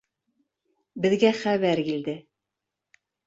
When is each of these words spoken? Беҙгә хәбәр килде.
Беҙгә 1.03 1.29
хәбәр 1.41 1.83
килде. 1.91 2.17